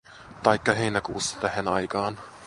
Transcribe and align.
Taikka 0.43 0.73
heinäkuussa 0.73 1.39
tähän 1.39 1.67
aikaan. 1.67 2.17